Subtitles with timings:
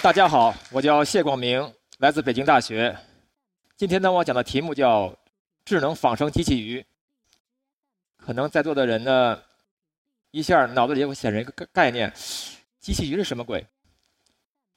[0.00, 2.96] 大家好，我叫谢广明，来自北京大学。
[3.76, 5.12] 今天呢，我讲的题目叫
[5.64, 6.84] 智能仿生机器鱼。
[8.16, 9.42] 可能在座的人呢，
[10.30, 12.12] 一下脑子里会显示一个概概念：
[12.78, 13.66] 机器鱼是什么鬼？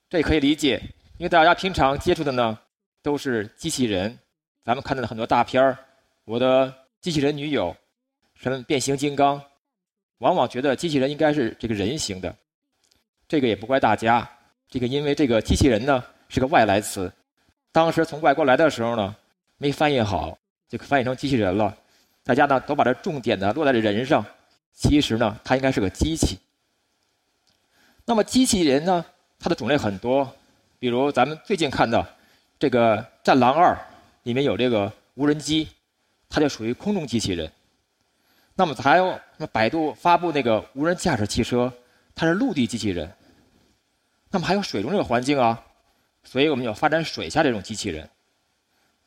[0.09, 0.81] 这也可以理解，
[1.19, 2.57] 因为大家平常接触的呢
[3.03, 4.17] 都是机器人，
[4.65, 5.73] 咱们看到的很多大片儿，
[6.25, 7.69] 《我的机器人女友》，
[8.41, 9.39] 什么变形金刚，
[10.17, 12.35] 往往觉得机器人应该是这个人形的。
[13.27, 14.27] 这个也不怪大家。
[14.71, 17.11] 这个因为这个机器人呢是个外来词，
[17.73, 19.13] 当时从外国来的时候呢
[19.57, 20.37] 没翻译好，
[20.69, 21.77] 就翻译成机器人了。
[22.23, 24.25] 大家呢都把这重点呢落在这人上，
[24.71, 26.39] 其实呢它应该是个机器。
[28.05, 29.05] 那么机器人呢
[29.37, 30.33] 它的种类很多，
[30.79, 32.07] 比如咱们最近看到
[32.57, 33.73] 这个《战狼二》
[34.23, 35.67] 里面有这个无人机，
[36.29, 37.51] 它就属于空中机器人。
[38.55, 41.69] 那么还有什么百度发布那个无人驾驶汽车，
[42.15, 43.11] 它是陆地机器人。
[44.31, 45.61] 那么还有水中这个环境啊，
[46.23, 48.09] 所以我们要发展水下这种机器人。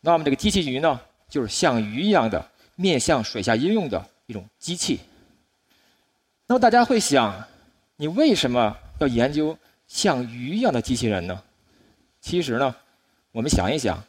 [0.01, 5.01] 那么这个机器鱼呢，就是像鱼一样的面向水下应用的一种机器。
[6.47, 7.43] 那么大家会想，
[7.97, 9.57] 你为什么要研究
[9.89, 11.43] 像鱼一样的机器人呢？
[12.21, 12.77] 其实呢，
[13.33, 14.05] 我们想一想，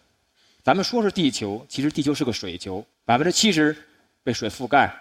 [0.64, 3.74] 咱们说是地球，其实地球是个水球，百分之七十
[4.22, 4.94] 被水覆盖。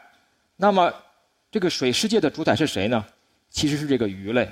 [0.56, 0.94] 那么
[1.50, 3.04] 这个水世界的主宰是谁呢？
[3.50, 4.48] 其实是这个鱼类。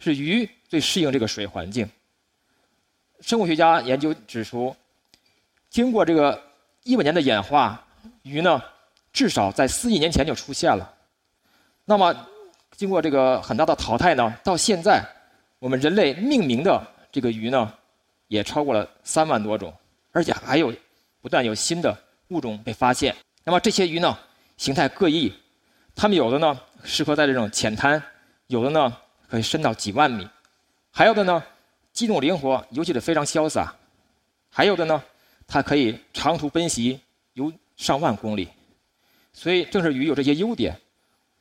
[0.00, 1.88] 是鱼最适应这个水环境。
[3.20, 4.76] 生物学家研究指出，
[5.70, 6.40] 经过这个
[6.84, 7.84] 亿万年的演化，
[8.22, 8.62] 鱼呢
[9.12, 10.94] 至少在四亿年前就出现了。
[11.84, 12.14] 那么，
[12.76, 15.02] 经过这个很大的淘汰呢，到现在，
[15.58, 17.74] 我们人类命名的这个鱼呢，
[18.28, 19.74] 也超过了三万多种，
[20.12, 20.72] 而且还有
[21.20, 21.96] 不断有新的
[22.28, 23.16] 物种被发现。
[23.42, 24.16] 那么这些鱼呢，
[24.58, 25.32] 形态各异，
[25.96, 28.00] 它们有的呢适合在这种浅滩，
[28.46, 28.96] 有的呢。
[29.30, 30.26] 可以深到几万米，
[30.98, 31.40] 还有的呢，
[31.92, 33.72] 机动灵活，游起来非常潇洒；
[34.50, 35.00] 还有的呢，
[35.46, 37.00] 它可以长途奔袭，
[37.34, 38.48] 游上万公里。
[39.32, 40.76] 所以，正是鱼有这些优点，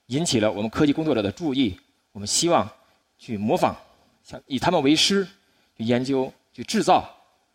[0.05, 1.75] 引起了我们科技工作者的注意。
[2.11, 2.69] 我们希望
[3.17, 3.75] 去模仿，
[4.23, 5.27] 像以他们为师，
[5.75, 7.09] 去研究、去制造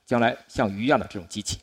[0.04, 1.60] 将来像鱼一样的这种机器。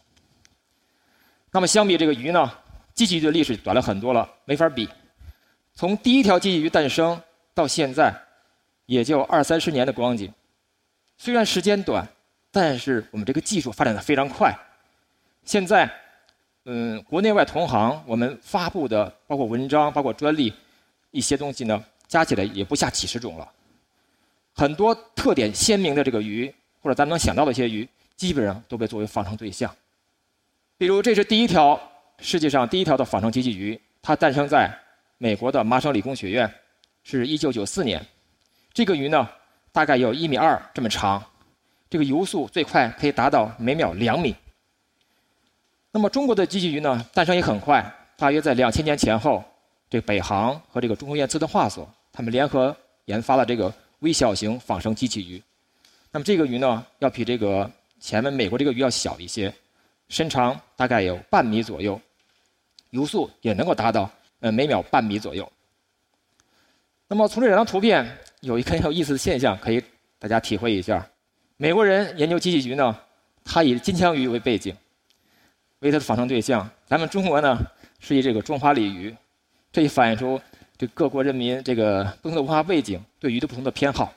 [1.51, 2.49] 那么，相比这个鱼呢，
[2.93, 4.87] 机器鱼的历史短了很多了，没法比。
[5.73, 7.21] 从第一条机器鱼诞生
[7.53, 8.28] 到现在。
[8.89, 10.33] 也就二三十年的光景，
[11.15, 12.03] 虽然时间短，
[12.49, 14.51] 但是我们这个技术发展的非常快。
[15.45, 15.87] 现在，
[16.65, 20.51] 嗯，国内外同行我们发布的包括文章、包括专利
[21.11, 23.47] 一些东西呢，加起来也不下几十种了。
[24.55, 26.51] 很多特点鲜明的这个鱼，
[26.81, 29.71] 或者咱们能想到的一些鱼，基本上都被作为仿生对象。
[30.79, 31.79] 比如，这是第一条
[32.17, 34.75] 世界上第一条的仿生机器鱼，它诞生在
[35.19, 36.51] 美国的麻省理工学院，
[37.03, 38.03] 是一九九四年。
[38.79, 39.29] 这个鱼呢，
[39.73, 41.21] 大概有一米二这么长，
[41.89, 44.33] 这个游速最快可以达到每秒两米。
[45.91, 47.83] 那么中国的机器鱼呢，诞生也很快，
[48.15, 49.43] 大约在两千年前后，
[49.89, 52.73] 这北航和这个中科院自动化所他们联合
[53.03, 53.69] 研发了这个
[53.99, 55.43] 微小型仿生机器鱼。
[56.09, 57.69] 那么这个鱼呢，要比这个
[57.99, 59.53] 前面美国这个鱼要小一些，
[60.07, 61.99] 身长大概有半米左右，
[62.91, 64.09] 游速也能够达到
[64.39, 65.51] 呃每秒半米左右。
[67.09, 68.09] 那么从这两张图片。
[68.41, 69.83] 有一个很有意思的现象，可以
[70.17, 71.05] 大家体会一下。
[71.57, 72.97] 美国人研究机器鱼呢，
[73.43, 74.73] 他以金枪鱼为背景，
[75.79, 76.67] 为他的仿生对象。
[76.85, 77.59] 咱们中国呢，
[77.99, 79.13] 是以这个中华鲤鱼，
[79.73, 80.39] 这也反映出
[80.77, 84.13] 这各国人民这个不同的文化背景对鱼的不同的偏好。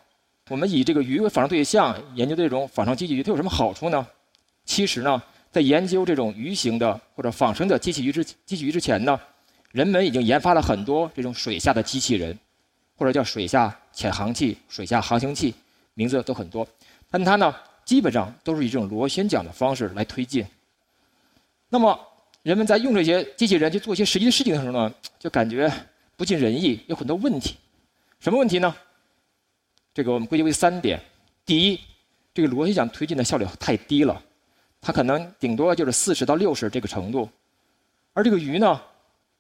[0.48, 4.06] 我们以这个鱼为仿生对象研究这种仿生机器鱼，它有什么好处呢？
[4.64, 9.18] 其实呢，在研究这种鱼形的或者仿生的机器鱼之机器鱼之前呢，
[9.72, 12.38] 人们已经研发了很多这种水下的机器人。
[12.94, 15.54] 或者叫水下潜航器、水下航行器，
[15.94, 16.66] 名字都很多，
[17.10, 17.54] 但它呢，
[17.84, 20.44] 基本上都是以这种螺旋桨的方式来推进。
[21.68, 21.98] 那么，
[22.42, 25.72] 人们在用这些机器人去做一些实际的事情的时候呢，就感觉
[26.16, 27.56] 不尽人意，有很多问题。
[28.18, 28.74] 什么问题呢？
[29.94, 31.00] 这个我们归结为三点：
[31.44, 31.80] 第一，
[32.32, 34.22] 这个螺旋桨推进的效率太低了，
[34.80, 37.28] 它可能顶多就是四十到六十这个程度，
[38.12, 38.80] 而这个鱼呢，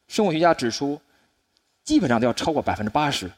[0.08, 1.00] 生物学家指出，
[1.84, 3.30] 基本上都要超过百分之八十。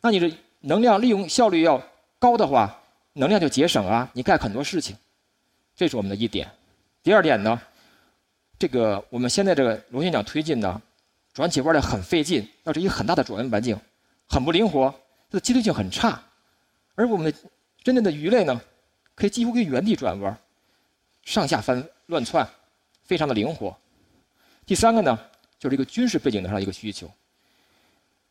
[0.00, 1.82] 那你的能量利用效率要
[2.18, 2.80] 高的话，
[3.14, 4.96] 能量就节省啊，你干很多事情，
[5.74, 6.48] 这是我们的一点。
[7.02, 7.60] 第二点呢，
[8.58, 10.80] 这个我们现在这个螺旋桨推进呢，
[11.32, 13.78] 转起弯来很费劲，要是一个很大的转弯半径，
[14.28, 14.94] 很不灵活，
[15.30, 16.22] 它的机动性很差。
[16.94, 17.38] 而我们的
[17.82, 18.60] 真正的鱼类呢，
[19.14, 20.38] 可以几乎可以原地转弯，
[21.22, 22.48] 上下翻乱窜，
[23.04, 23.76] 非常的灵活。
[24.64, 25.18] 第三个呢，
[25.58, 27.10] 就是一个军事背景上一个需求。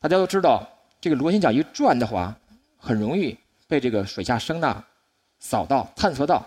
[0.00, 0.66] 大家都知道。
[1.06, 2.36] 这个螺旋桨一转的话，
[2.76, 3.38] 很容易
[3.68, 4.84] 被这个水下声呐
[5.38, 6.44] 扫到、探测到，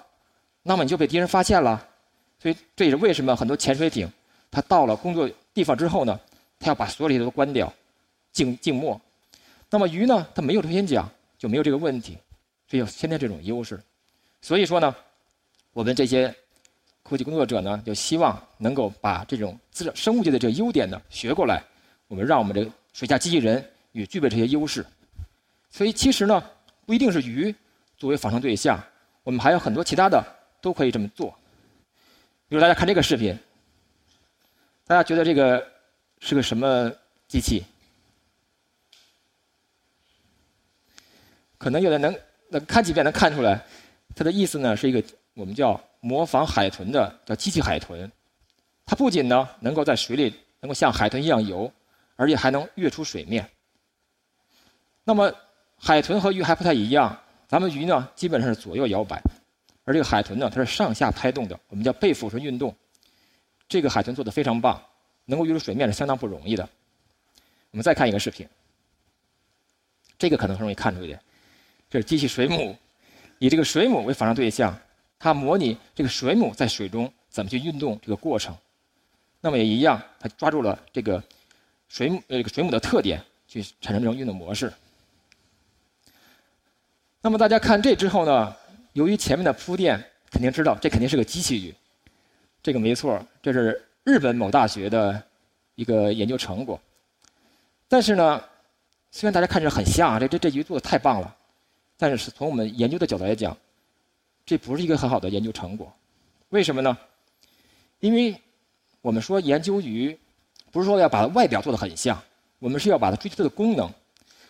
[0.63, 1.87] 那么你就被敌人发现了。
[2.37, 4.11] 所以这也是为什么很多潜水艇，
[4.51, 6.19] 它到了工作地方之后呢，
[6.59, 7.73] 它要把所有的都关掉，
[8.33, 8.99] 静静默。
[9.69, 11.07] 那么鱼呢，它没有螺旋桨，
[11.37, 12.17] 就没有这个问题，
[12.67, 13.81] 所以有先天这种优势。
[14.41, 14.93] 所以说呢，
[15.71, 16.35] 我们这些
[17.01, 21.63] 科技工作者呢，就希望能够把这种自生物界的这个优点呢学过来，
[22.09, 24.85] 我们让我们这个水下机器人也具备这些优势。
[25.69, 26.43] 所以其实呢，
[26.85, 27.53] 不一定是鱼
[27.97, 28.81] 作为仿生对象，
[29.23, 30.23] 我们还有很多其他的
[30.61, 31.29] 都可以这么做。
[32.47, 33.37] 比如大家看这个视频，
[34.87, 35.65] 大家觉得这个
[36.19, 36.91] 是个什么
[37.27, 37.63] 机器？
[41.57, 42.17] 可能有的能
[42.49, 43.63] 能看几遍能看出来，
[44.15, 45.03] 它的意思呢是一个
[45.33, 48.11] 我们叫模仿海豚的叫机器海豚，
[48.85, 51.71] 它不仅呢能够在水里能够像海豚一样游，
[52.15, 53.47] 而且还能跃出水面。
[55.09, 55.33] 那么
[55.75, 59.19] 海豚和鱼还不太一样，咱们鱼呢基本上是左右摇摆。
[59.83, 62.75] 而这个海豚呢，它是上下拍动的，我们叫背俯身运动。
[63.67, 64.79] 这个海豚做的非常棒，
[65.25, 66.69] 能够跃出水面是相当不容易的。
[67.71, 68.47] 我们再看一个视频，
[70.19, 71.19] 这个可能很容易看出一点，
[71.89, 72.77] 这是机器水母，
[73.39, 74.79] 以这个水母为仿生对象，
[75.17, 78.55] 它模拟这个水母在水中怎么去运动这个过程。
[79.41, 81.23] 那么也一样，它抓住了这个
[81.87, 84.71] 水母呃这个水母的特点，去产生这种运动模式。
[87.21, 88.55] 那么大家看这之后呢？
[88.93, 91.75] 由于前面的铺垫，肯定知道这肯定是个机器鱼，
[92.63, 95.21] 这个没错，这是日本某大学的
[95.75, 96.79] 一个研究成果。
[97.87, 98.41] 但是呢，
[99.11, 101.35] 虽然大家看着很像，这这这鱼做的太棒了，
[101.97, 103.55] 但是从我们研究的角度来讲，
[104.45, 105.93] 这不是一个很好的研究成果。
[106.49, 106.97] 为什么呢？
[107.99, 108.35] 因为
[109.01, 110.17] 我们说研究鱼，
[110.71, 112.19] 不是说要把它外表做的很像，
[112.57, 113.89] 我们是要把它追求它的功能。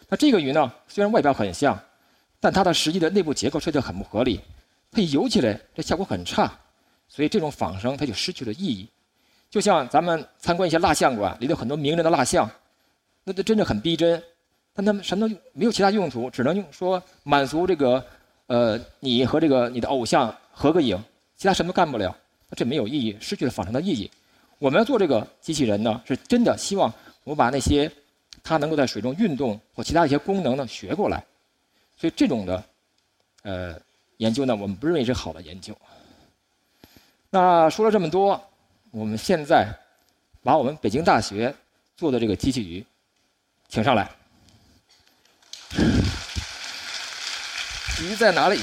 [0.07, 1.77] 那这个鱼呢，虽然外表很像。
[2.39, 4.39] 但它的实际的内部结构设计很不合理，
[4.91, 6.51] 它游起来这效果很差，
[7.07, 8.87] 所以这种仿生它就失去了意义。
[9.49, 12.49] 就像咱们参观一些蜡像馆，里头很多名人的蜡像，
[13.23, 14.21] 那这真的很逼真，
[14.73, 18.05] 但他们什么都没有其他用途，只能用说满足这个
[18.47, 20.97] 呃你和这个你的偶像合个影，
[21.35, 22.15] 其他什么都干不了，
[22.49, 24.09] 那这没有意义，失去了仿生的意义。
[24.59, 26.93] 我们要做这个机器人呢，是真的希望
[27.23, 27.91] 我把那些
[28.43, 31.25] 它能够在水中运动或其他一些功能呢学过来。
[31.99, 32.63] 所以这种的，
[33.43, 33.77] 呃，
[34.17, 35.77] 研究呢，我们不认为是好的研究。
[37.29, 38.41] 那说了这么多，
[38.89, 39.67] 我们现在
[40.41, 41.53] 把我们北京大学
[41.97, 42.85] 做的这个机器鱼，
[43.67, 44.09] 请上来。
[48.01, 48.57] 鱼在哪里？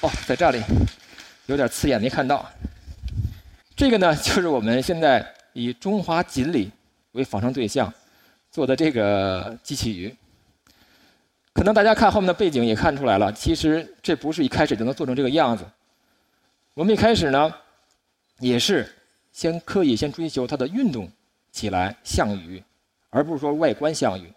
[0.00, 0.60] 哦，在这里，
[1.46, 2.44] 有点刺眼，没看到。
[3.76, 6.72] 这个呢，就是我们现在以中华锦鲤
[7.12, 7.92] 为仿生对象
[8.50, 10.12] 做的这个机器鱼。
[11.56, 15.64] 可能大家看后面的背景也看出来了，其实这不是一开始就能做成这个样子。
[16.74, 17.50] 我们一开始呢，
[18.40, 18.86] 也是
[19.32, 21.10] 先刻意先追求它的运动
[21.50, 22.62] 起来像鱼，
[23.08, 24.30] 而不是说外观像鱼。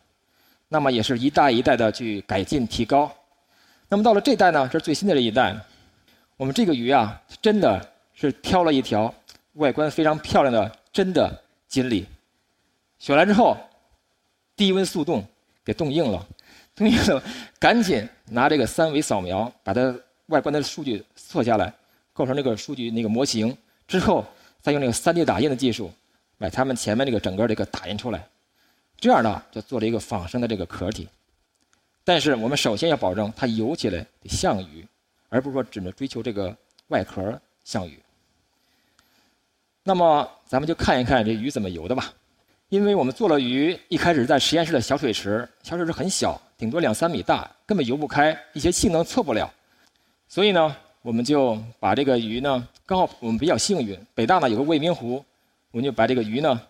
[0.70, 3.12] 那么也是一代一代的去改进提高。
[3.90, 5.54] 那么到了这代呢，这是最新的这一代，
[6.38, 9.14] 我们这个鱼啊，真的是挑了一条
[9.56, 12.06] 外观非常漂亮的真的锦鲤，
[12.98, 13.58] 选来之后，
[14.56, 15.22] 低温速冻
[15.66, 16.26] 给冻硬了。
[16.80, 17.22] 所以呢，
[17.60, 19.94] 赶紧拿这个三维扫描，把它
[20.28, 21.74] 外观的数据测下来，
[22.14, 23.54] 构成这个数据那个模型
[23.86, 24.26] 之后，
[24.62, 25.92] 再用那个 3D 打印的技术，
[26.38, 28.26] 把它们前面这个整个这个打印出来，
[28.98, 31.06] 这样呢，就做了一个仿生的这个壳体。
[32.06, 34.88] 但是我们首先要保证它游起来得像鱼，
[35.28, 36.56] 而不是说只能追求这个
[36.88, 38.00] 外壳像鱼。
[39.84, 42.14] 那么咱们就看一看这鱼怎么游的吧。
[42.70, 49.50] 因为我们做了鱼，一开始在实验室的小水池，小水池很小，顶多两三米大，根本游不开，一些性能测不了。
[50.28, 55.24] 所以呢，我们就把这个鱼呢，刚好我们比较幸运，北大呢有个未名湖，
[55.72, 56.62] 我们就把这个鱼呢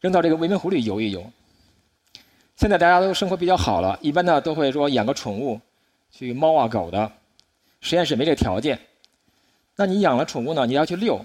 [0.00, 1.24] 扔到这个未名湖里游一游。
[2.56, 5.60] 现在大家都生活比较好了，一般呢都会说养个宠物，
[6.10, 7.12] 去猫啊狗的，
[7.80, 8.76] 实验室没这条件。
[9.76, 11.24] 那你养了宠物呢，你要去遛，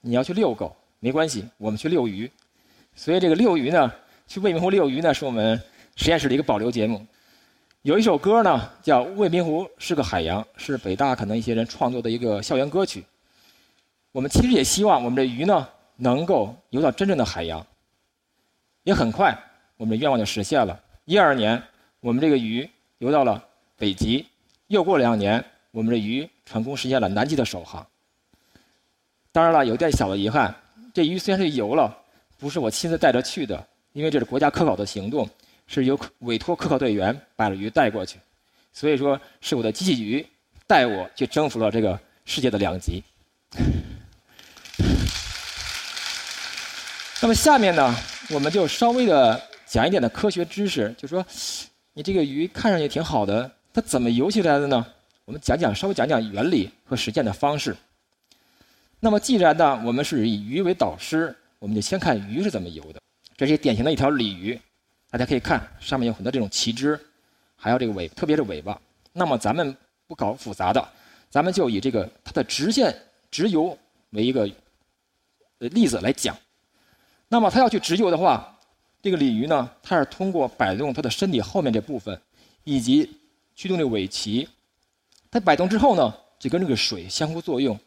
[0.00, 2.30] 你要去遛狗，没关系，我们去遛鱼。
[2.96, 3.92] 所以这个遛鱼呢，
[4.26, 5.60] 去未名湖遛鱼呢，是我们
[5.94, 7.06] 实验室的一个保留节目。
[7.84, 13.04] 有一首歌呢，叫《未名湖是个海洋》，是北大可能一些人创作的一个校园歌曲。
[14.10, 17.64] 我们其实也希望我们的鱼呢，能够游到真正的海洋。
[18.84, 19.38] 也很快，
[19.76, 20.80] 我们的愿望就实现了。
[21.04, 21.62] 一二年，
[22.00, 22.66] 我们这个鱼
[23.00, 23.44] 游到了
[23.76, 24.24] 北极；
[24.68, 27.86] 又过两年，我们的鱼成功实现了南极的首航。
[29.30, 30.54] 当然了，有点小的遗憾，
[30.94, 31.94] 这鱼虽然是游了。
[32.38, 33.62] 不是我亲自带着去的，
[33.92, 35.28] 因为这是国家科考的行动，
[35.66, 38.18] 是由委托科考队员把鱼带过去，
[38.72, 40.26] 所以说是我的机器鱼
[40.66, 43.02] 带我去征服了这个世界的两极。
[47.22, 47.96] 那么下面呢，
[48.30, 51.24] 我们就稍微的讲一点的科学知识，就说
[51.94, 54.86] 你这个鱼看上去挺好的，它怎么游起来的呢？
[55.24, 57.74] 我们讲讲，稍微讲讲原理和实践的方式。
[59.00, 63.00] 那么既然呢，我们是以鱼为导师，我们就先看鱼是怎么游的。
[63.38, 64.60] 这是典型的一条鲤鱼，
[65.14, 66.98] 大家可以看上面有很多这种旗帜，
[67.54, 68.76] 还有这个尾，特别是尾巴。
[69.12, 69.76] 那么咱们
[70.08, 70.88] 不搞复杂的，
[71.30, 72.92] 咱们就以这个它的直线
[73.30, 73.78] 直游
[74.10, 74.50] 为一个
[75.58, 76.36] 例子来讲。
[77.28, 78.58] 那么它要去直游的话，
[79.02, 82.20] 这个鲤鱼呢，它是通过摆动它的身体后面这部分，
[82.64, 83.08] 以及
[83.54, 84.48] 驱动这尾鳍。
[85.30, 87.78] 它摆动之后呢，就跟这个水相互作用，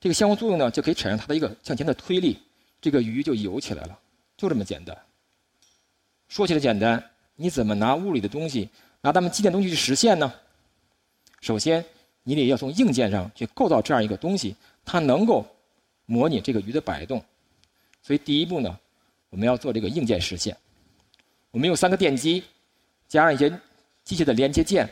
[0.00, 2.36] 这个相互作用呢，就可以产生它的一个向前的推力，
[2.80, 3.96] 这个鱼就游起来了，
[4.36, 4.98] 就这么简单。
[6.34, 7.00] 说起来简单，
[7.36, 8.68] 你怎么拿物理的东西，
[9.02, 10.34] 拿咱们机电东西去实现呢？
[11.40, 11.84] 首先，
[12.24, 15.46] 你得要从硬件上去构造这样一个东西，它能够
[16.06, 17.22] 模拟这个鱼的摆动。
[18.02, 18.76] 所以第一步呢，
[19.30, 20.56] 我们要做这个硬件实现。
[21.52, 22.42] 我们用三个电机，
[23.06, 23.48] 加上一些
[24.02, 24.90] 机械的连接件。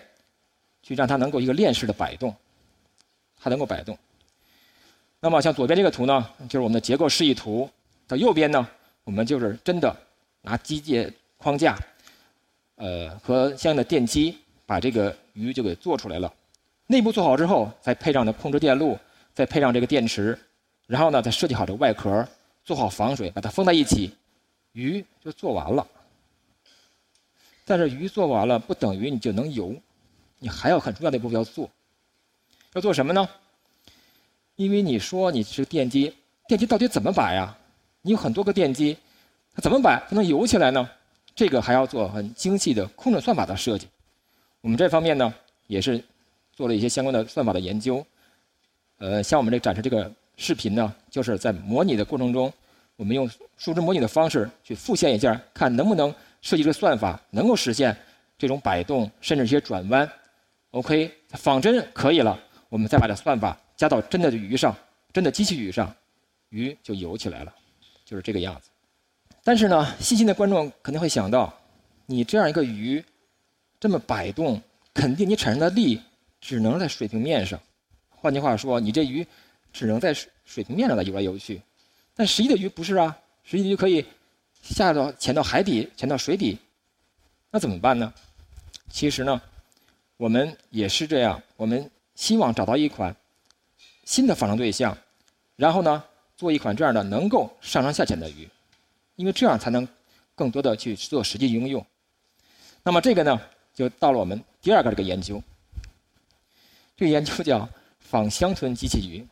[0.84, 2.34] 去让它能够一个链式的摆动，
[3.40, 3.98] 它能够摆动。
[5.18, 7.68] 那么像左边这个图呢，就是我们的结构示意图；
[8.06, 8.68] 到右边呢，
[9.02, 9.96] 我们就是真的
[10.40, 11.76] 拿机械框架，
[12.76, 16.32] 呃和相应的电机把这个鱼就给做出来了。
[16.86, 18.96] 内部做好之后，再配上的控制电路，
[19.34, 20.38] 再配上这个电池，
[20.86, 22.24] 然后呢再设计好这个外壳，
[22.64, 24.14] 做好防水，把它封在一起，
[24.70, 25.84] 鱼就做完了。
[27.64, 29.74] 但是鱼做完了不等于你就能游。
[30.38, 31.68] 你还有很重要的一步要做，
[32.74, 33.28] 要做什么呢？
[34.54, 36.14] 因为你说你是电机，
[36.46, 37.56] 电机到底怎么摆呀？
[38.02, 38.96] 你有很多个电机，
[39.54, 40.88] 它怎么摆才能游起来呢？
[41.34, 43.88] 这个还要做很精细的控制算法的设计。
[44.60, 45.34] 我们这方面呢，
[45.66, 46.02] 也是
[46.52, 48.04] 做了一些相关的算法的研究。
[48.98, 52.52] 呃，像我们这展示这个视频呢，就是在模拟的过程中，
[52.96, 57.96] 我们用数值模拟的方式去复现一下，看能不能设计这个算法能够实现
[58.38, 60.08] 这种摆动，甚至一些转弯。
[60.70, 64.74] OK，仿真可以了，我们再把这算法加到真的鱼上，
[65.12, 65.92] 真的机器鱼上，
[66.50, 67.54] 鱼就游起来了，
[68.04, 68.70] 就是这个样子。
[69.44, 71.52] 但是呢，细心的观众肯定会想到，
[72.06, 73.04] 你这样一个鱼，
[73.80, 74.60] 这么摆动，
[74.94, 76.00] 肯定你产生的力
[76.40, 77.58] 只能在水平面上。
[78.10, 79.26] 换句话说，你这鱼
[79.72, 81.60] 只能在水平面上的游来游去。
[82.14, 84.04] 但实际的鱼不是啊，实际鱼可以
[84.62, 86.58] 下到潜到海底，潜到水底，
[87.50, 88.12] 那怎么办呢？
[88.90, 89.40] 其实呢。
[90.18, 93.16] 我们也是这样，我们希望找到一款
[94.04, 94.96] 新的仿生对象，
[95.56, 96.04] 然后呢，
[96.36, 98.48] 做一款这样的能够上上下潜的鱼，
[99.16, 99.86] 因为这样才能
[100.34, 101.84] 更多的去做实际应用。
[102.82, 103.40] 那么这个呢，
[103.74, 105.42] 就到了我们第二个这个研究，
[106.96, 107.68] 这个研究叫
[108.00, 109.26] 仿乡村机器鱼。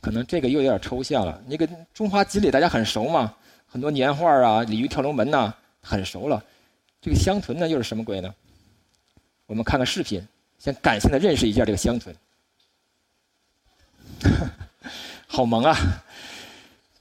[0.00, 6.42] 可能这个又有点抽象了，那个中华锦鲤大家很熟嘛，很多年画啊，鲤鱼跳龙门呐，很熟了。
[7.02, 8.34] 这个乡屯呢，又是什么鬼呢？
[9.44, 10.26] 我们看看视频，
[10.58, 12.16] 先感性的认识一下这个香豚，
[15.26, 15.76] 好萌啊！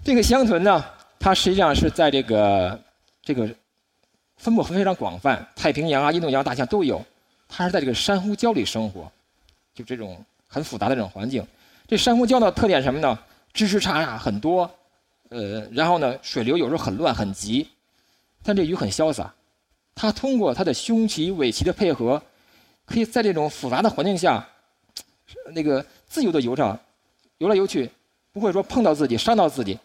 [0.04, 0.84] 这个香豚呢，
[1.20, 2.80] 它实际上是在这个
[3.22, 3.48] 这个
[4.38, 7.06] 分布非常广泛，太平洋啊、印度洋大象都有。
[7.48, 9.12] 它是在这个珊瑚礁里生活，
[9.74, 11.46] 就这种很复杂的这种环境。
[11.88, 13.20] 这珊瑚礁的特点什么呢？
[13.54, 14.70] 枝枝杈杈很多，
[15.30, 17.68] 呃，然后呢，水流有时候很乱很急，
[18.44, 19.34] 但这鱼很潇洒，
[19.96, 22.22] 它通过它的胸鳍、尾鳍的配合。
[22.86, 24.48] 可以在这种复杂的环境下，
[25.54, 26.80] 那个自由的游上，
[27.38, 27.88] 游来游去，
[28.32, 29.78] 不会说碰到自己、伤到自己，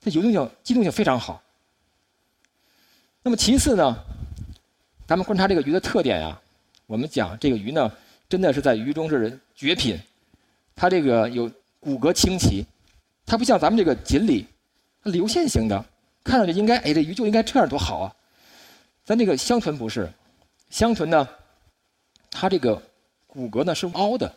[0.00, 1.42] 它游动性、机动性非常好。
[3.22, 3.96] 那么其次呢，
[5.06, 6.40] 咱们观察这个鱼的特点呀，
[6.86, 7.90] 我们讲这个鱼呢，
[8.28, 9.98] 真的是在鱼中是绝品。
[10.74, 11.50] 它这个有
[11.80, 12.64] 骨骼清奇，
[13.26, 14.46] 它不像咱们这个锦鲤，
[15.02, 15.84] 它流线型的，
[16.22, 18.14] 看上去应该哎这鱼就应该这样多好啊。
[19.04, 20.12] 咱这个香豚不是，
[20.70, 21.28] 香豚呢。
[22.30, 22.80] 它这个
[23.26, 24.32] 骨骼呢是凹的，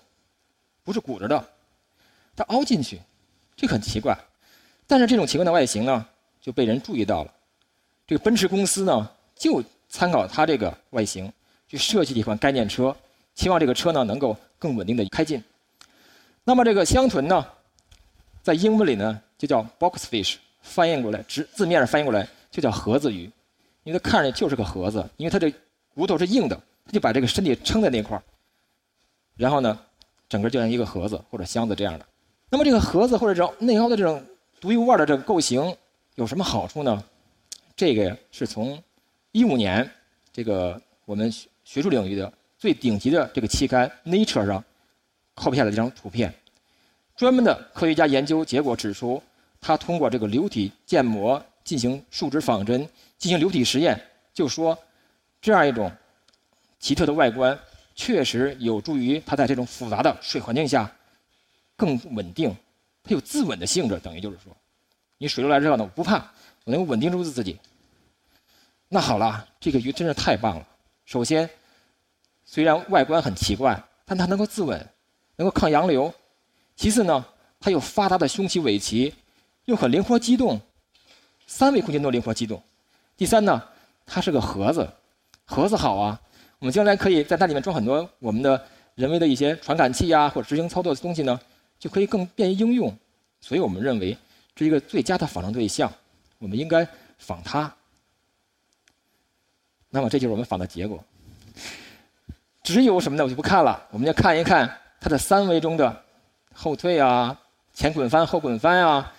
[0.82, 1.46] 不是鼓着的，
[2.36, 3.00] 它凹进去，
[3.56, 4.18] 这很奇怪。
[4.92, 6.06] 但是这种奇怪的外形呢，
[6.42, 7.34] 就被人注意到了。
[8.06, 11.32] 这个奔驰公司呢，就参考它这个外形，
[11.66, 12.94] 去设计了一款概念车，
[13.34, 15.42] 希望这个车呢能够更稳定的开进。
[16.44, 17.48] 那么这个香豚呢，
[18.44, 23.32] 在英文里呢就叫 box fish，翻译过来直字面上翻译过来就叫盒子鱼，
[23.86, 25.50] 因为它看着就是个盒子，因为它这
[25.96, 26.62] 骨头是硬的。
[26.86, 28.22] 它就把这个身体撑在那块儿，
[29.38, 29.80] 然后呢，
[30.28, 32.06] 整个就像一个盒子或者箱子这样的。
[32.50, 34.22] 那么这个盒子或者这种内凹的这种
[34.62, 35.76] 独一无二的这个构型
[36.14, 37.04] 有什么好处呢？
[37.76, 38.80] 这个是从
[39.32, 39.90] 一五年
[40.32, 41.34] 这个我们
[41.66, 44.64] 学术领域的最顶级的这个期刊《Nature》上
[45.36, 46.32] copy 下来这张图片。
[47.16, 49.20] 专门的科学家研究结果指出，
[49.60, 52.88] 他通过这个流体建模进行树脂仿真，
[53.18, 54.00] 进行流体实验，
[54.32, 54.78] 就说
[55.42, 55.92] 这样一种
[56.80, 57.60] 奇特的外观，
[57.96, 60.92] 确实有助于它在这种复杂的水环境下
[61.76, 62.56] 更稳定，
[63.04, 64.00] 它有自稳的性质。
[64.00, 64.56] 等于就是说，
[65.18, 66.18] 你水流来之后呢，我不怕，
[66.66, 67.58] 我能稳定住自己。
[68.90, 70.68] 那好了，这个鱼真是太棒了。
[71.06, 71.50] 首先，
[72.46, 74.90] 虽然外观很奇怪，但它能够自稳，
[75.36, 76.14] 能够抗洋流。
[76.76, 77.26] 其次呢，
[77.60, 79.14] 它有发达的胸鳍、尾鳍，
[79.66, 80.60] 又很灵活机动，
[81.48, 82.62] 三维空间都灵活机动。
[83.16, 83.62] 第三呢，
[84.06, 84.90] 它是个盒子，
[85.46, 86.20] 盒子好啊，
[86.60, 88.66] 我们将来可以在那里面装很多我们的
[88.96, 91.40] 人为的一些传感器呀，或者执行操作的东西呢，
[91.82, 92.96] 就可以更便于应用。
[93.42, 94.16] 所以我们认为
[94.56, 95.92] 这是一个最佳的仿生对象，
[96.38, 97.74] 我们应该仿它。
[99.90, 101.04] 那么这就是我们仿的结果。
[102.62, 103.24] 只有什么呢？
[103.24, 106.04] 我就不看了，我们要看一看它的三维中的。
[106.54, 107.40] 后退啊，
[107.74, 109.12] 前滚翻、后滚翻啊，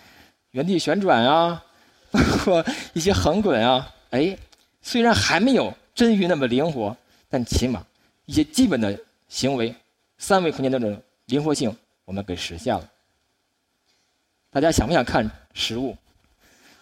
[0.52, 1.64] 原地旋转啊，
[2.12, 4.38] 包括一些横滚啊，哎，
[4.83, 6.97] 虽然还没有真鱼那么灵活，
[7.28, 7.85] 但起码
[8.26, 8.97] 一些基本的
[9.28, 9.75] 行为，
[10.19, 12.88] 三维空间的这种灵活性，我们给实现了。
[14.50, 15.97] 大家想不想看实物？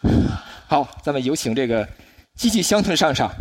[0.66, 1.88] 好，咱们有请这个
[2.34, 3.32] 机器箱豚上场。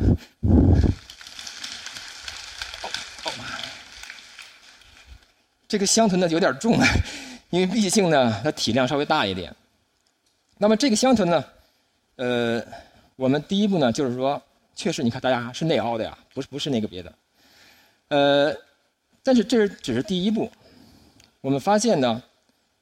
[5.68, 6.88] 这个箱豚呢有点重啊，
[7.52, 9.56] 因为毕竟呢它体量稍微大一点。
[10.58, 11.46] 那么这个箱豚呢，
[12.16, 12.64] 呃，
[13.16, 14.42] 我们第一步呢就是说，
[14.76, 17.14] 确实你看大家是内凹的呀，不是不是那个别的。
[18.08, 18.56] 呃，
[19.24, 20.52] 但是这是只是第一步。
[21.42, 22.22] 我们发现呢，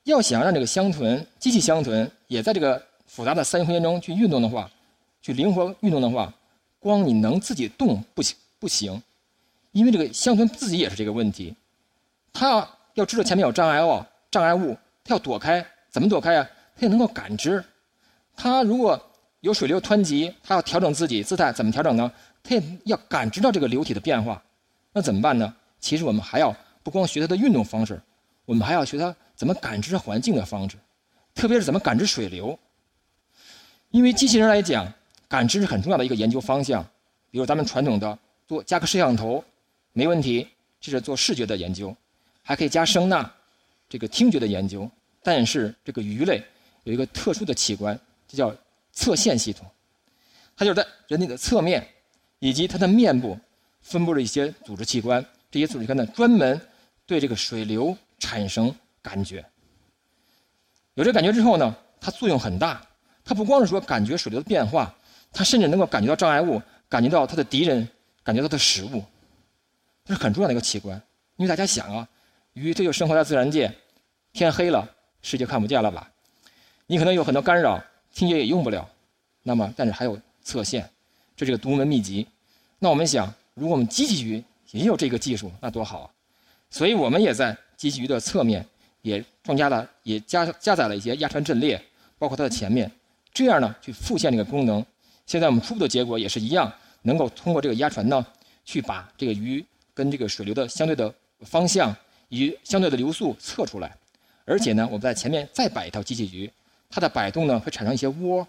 [0.03, 4.69] 要想让这个箱豚机器箱豚也在这个复杂的三维空间中去运动的话，
[5.21, 6.33] 去灵活运动的话，
[6.79, 9.01] 光你能自己动不行不行，
[9.71, 11.55] 因为这个箱豚自己也是这个问题，
[12.33, 12.67] 它。
[12.97, 16.49] 要知道前面有障碍物，障碍物，它要躲开，怎么躲开呀？
[16.75, 17.63] 它也能够感知。
[18.35, 18.99] 它如果
[19.41, 22.11] 有水流湍急，它要调整自己姿态，怎么调整呢？
[22.41, 24.41] 它也要感知到这个流体的变化。
[24.93, 25.53] 那怎么办呢？
[25.79, 28.01] 其实我们还要不光学它的运动方式，
[28.47, 30.77] 我们还要学它怎么感知环境的方式，
[31.35, 32.57] 特别是怎么感知水流。
[33.91, 34.89] 因为机器人来讲，
[35.27, 36.81] 感知是很重要的一个研究方向。
[37.29, 39.43] 比如咱们传统的做加个摄像头，
[39.91, 40.47] 没问题，
[40.79, 41.93] 这是做视觉的研究。
[42.41, 43.29] 还可以加声呐，
[43.89, 44.89] 这个听觉的研究。
[45.21, 46.41] 但是这个鱼类
[46.85, 48.55] 有一个特殊的器官，这叫
[48.93, 49.69] 侧线系统。
[50.55, 51.85] 它就是在人体的侧面
[52.39, 53.37] 以及它的面部
[53.81, 55.23] 分布了一些组织器官。
[55.51, 56.59] 这些组织器官呢，专门
[57.05, 59.45] 对这个水流产生感觉。
[60.95, 62.81] 有这感觉之后呢，它作用很大。
[63.23, 64.95] 它不光是说感觉水流的变化，
[65.33, 67.87] 它甚至能够感觉到障碍物，感觉到它的敌人，
[68.23, 69.03] 感觉到它的食物。
[70.05, 71.01] 这是很重要的一个器官。
[71.35, 72.07] 因为大家想啊。
[72.53, 73.71] 鱼这就生活在自然界，
[74.33, 74.89] 天黑了，
[75.21, 76.09] 世界看不见了吧？
[76.87, 77.79] 你可能有很多干扰，
[78.11, 78.89] 听觉也用不了。
[79.43, 80.89] 那么，但是还有侧线，
[81.35, 82.27] 这是个独门秘籍。
[82.79, 86.09] 那我们想，如果我们机器鱼也有这个技术，那多好啊！
[86.71, 88.65] 所以我们也在机器鱼的侧面
[89.03, 91.81] 也装加了，也加加载了一些压船阵列，
[92.17, 92.91] 包括它的前面，
[93.33, 94.85] 这样呢去复现这个功能。
[95.25, 96.69] 现在我们初步的结果也是一样，
[97.03, 98.25] 能够通过这个压船呢，
[98.65, 99.63] 去把这个鱼
[99.93, 101.95] 跟这个水流的相对的方向。
[102.29, 103.95] 以相对的流速测出来，
[104.43, 106.51] 而且呢，我们在前面再摆一套机器鱼，
[106.89, 108.45] 它的摆动呢会产生一些涡，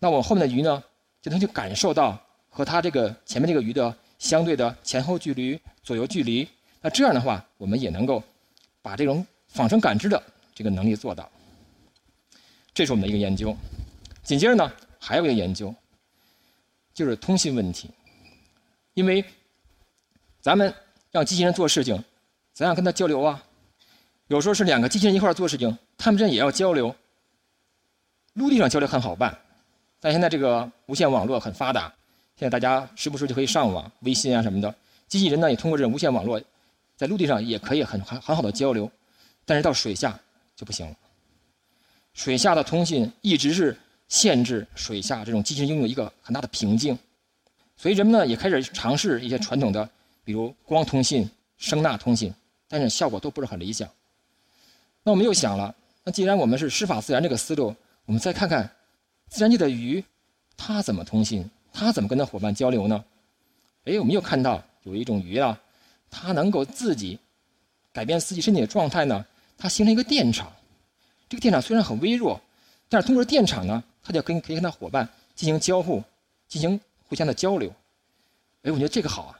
[0.00, 0.82] 那我后面的鱼呢
[1.22, 6.44] 就能去感受到和它这个前面这个鱼的相对的前后距离、左右距离。
[6.80, 8.20] 那这样的话，我们也能够
[8.82, 10.22] 把这种仿生感知的
[10.54, 11.30] 这个能力做到。
[12.72, 13.56] 这是我们的一个研究。
[14.22, 15.74] 紧接着呢，还有一个研究，
[16.94, 17.90] 就是通信问题，
[18.94, 19.24] 因为
[20.40, 20.72] 咱们
[21.10, 22.02] 让机器人做事情。
[22.52, 23.42] 怎样跟他交流啊，
[24.26, 26.94] 有时候是两个机器人一块做事情，他们之间也要交流。
[28.34, 29.36] 陆地上交流很好办，
[29.98, 31.92] 但现在这个无线网络很发达，
[32.36, 34.74] 现在大家时不时就可以上网、微信啊什么的。
[35.08, 36.38] 机器人呢也通过这种无线网络，
[37.00, 38.92] 在陆地上也可以很很很好的交流，
[39.46, 40.20] 但是到水下
[40.54, 40.94] 就不行了。
[42.12, 43.74] 水下的通信一直是
[44.08, 46.98] 限制水下这种机器人拥有一个很大的瓶颈，
[47.74, 49.88] 所以人们呢也开始尝试一些传统的，
[50.22, 52.30] 比如光通信、声呐通信。
[52.68, 53.88] 但是效果都不是很理想。
[55.02, 58.70] 那我们又想了，那既然我们是师法自然这个思路，我们再看看
[59.30, 60.04] 自然界的鱼，
[60.54, 61.50] 它怎么通信？
[61.72, 63.02] 它怎么跟它伙伴交流呢？
[63.86, 65.58] 哎，我们又看到有一种鱼啊，
[66.10, 67.18] 它能够自己
[67.92, 69.24] 改变自己身体的状态呢，
[69.56, 70.52] 它形成一个电场。
[71.28, 72.40] 这个电场虽然很微弱，
[72.88, 76.02] 但是通过电场呢，它就跟可以跟它伙伴进行交互，
[76.48, 77.72] 进行互相的交流。
[78.62, 79.38] 哎，我觉得这个好啊。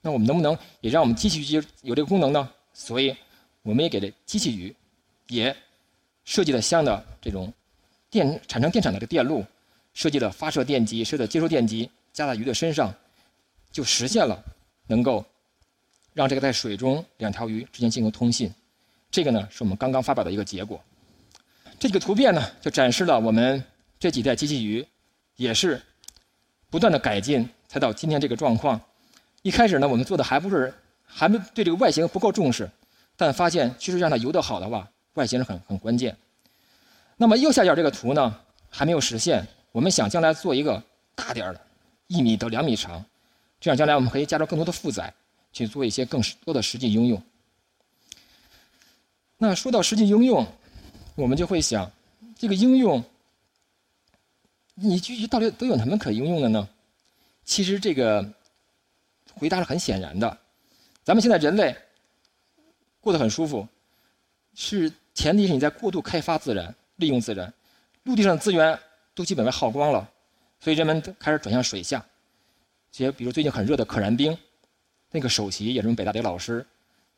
[0.00, 2.48] 那我们能不能也让我们机器鱼有这个功能呢？
[2.72, 3.14] 所以，
[3.62, 4.74] 我们也给这机器鱼
[5.26, 5.54] 也
[6.24, 7.52] 设计了相应的这种
[8.08, 9.44] 电产生电场的这个电路，
[9.94, 12.94] 设计了发射电机、设计了接收电机，加在鱼的身上，
[13.72, 14.40] 就实现了
[14.86, 15.24] 能够
[16.18, 18.52] 让这个在水中两条鱼之间进行通信。
[19.08, 20.82] 这个呢，是我们刚刚发表的一个结果。
[21.78, 23.62] 这几个图片呢，就展示了我们
[24.00, 24.84] 这几代机器鱼
[25.36, 25.80] 也是
[26.70, 28.80] 不断的改进，才到今天这个状况。
[29.42, 30.74] 一开始呢，我们做的还不是，
[31.06, 32.68] 还没对这个外形不够重视，
[33.16, 36.16] 但发现其实让它游得好的话，外形是很很关键。
[37.16, 39.46] 那么右下角这个图呢，还没有实现。
[39.70, 40.82] 我们想将来做一个
[41.14, 41.60] 大点儿的，
[42.08, 43.04] 一米到两米长，
[43.60, 45.14] 这样将来我们可以加入更多的负载，
[45.66, 47.22] 去做一些更多的实际应用。
[49.36, 50.46] 那说到实际应用，
[51.14, 51.90] 我们就会想，
[52.36, 53.02] 这个应用，
[54.74, 56.68] 你具体到底都有什么可应用的呢？
[57.44, 58.34] 其实这个。
[59.34, 60.36] 回答是很显然的，
[61.04, 61.76] 咱们现在人类
[63.00, 63.68] 过得很舒服，
[64.52, 67.54] 是前提是你在过度开发自然、利用自然，
[68.02, 68.76] 陆地上的资源
[69.14, 70.10] 都基本被耗光了，
[70.58, 72.04] 所以人们开始转向水下。
[72.90, 74.36] 些比如最近很热的可燃冰，
[75.10, 76.64] 那个首席也是我们北大的一个老师，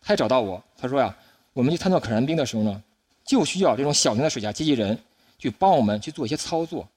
[0.01, 1.17] 他也找到我，他说呀，
[1.53, 2.83] 我们去探测可燃冰的时候呢，
[3.25, 4.99] 就需要这种小型的水下机器人
[5.39, 6.89] 去帮我们去做一些操作，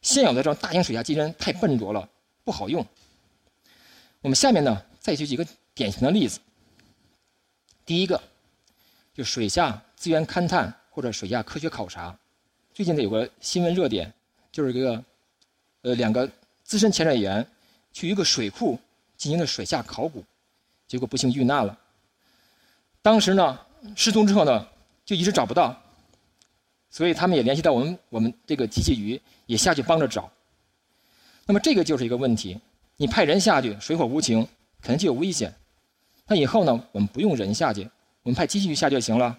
[0.00, 2.08] 现有的这种大型水下机器人太笨拙了，
[2.44, 2.84] 不好用。
[4.20, 6.38] 我们下面呢，再举几个典型的例子。
[7.84, 8.20] 第一个，
[9.12, 12.16] 就水下资源勘探或者水下科学考察。
[12.72, 14.12] 最近呢有个新闻热点，
[14.50, 15.04] 就是一个，
[15.82, 16.28] 呃，两个
[16.62, 17.46] 资深潜水员
[17.92, 18.78] 去一个水库
[19.16, 20.24] 进行了水下考古，
[20.92, 21.78] 结果不幸遇难了。
[23.00, 23.58] 当时呢
[23.96, 24.68] 失踪之后呢，
[25.06, 25.74] 就一直找不到，
[26.90, 30.30] 所以他们也联系到我们，我们这个机器鱼也下去帮着找。
[31.46, 32.60] 那么这个就是一个问题。
[32.98, 34.46] 你派人下去，水火无情，
[34.82, 35.50] 肯定就有危险。
[36.26, 37.88] 那以后呢，我们不用人下去，
[38.22, 39.38] 我们派机器鱼下就行了。